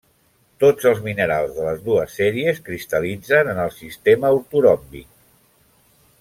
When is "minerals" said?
1.07-1.51